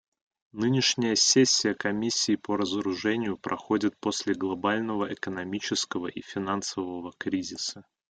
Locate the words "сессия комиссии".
1.15-2.35